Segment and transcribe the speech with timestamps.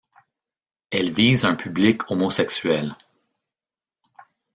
[0.89, 2.95] Elle vise un public homosexuel.